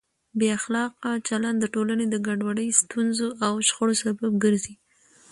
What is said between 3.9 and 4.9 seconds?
سبب ګرځي.